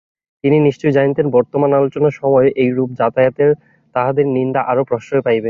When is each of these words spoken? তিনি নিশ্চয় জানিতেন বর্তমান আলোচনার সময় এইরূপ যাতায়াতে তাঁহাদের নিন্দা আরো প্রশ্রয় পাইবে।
তিনি 0.43 0.57
নিশ্চয় 0.59 0.91
জানিতেন 0.91 1.25
বর্তমান 1.31 1.71
আলোচনার 1.73 2.17
সময় 2.21 2.47
এইরূপ 2.63 2.89
যাতায়াতে 2.99 3.45
তাঁহাদের 3.95 4.25
নিন্দা 4.27 4.61
আরো 4.71 4.81
প্রশ্রয় 4.89 5.21
পাইবে। 5.21 5.39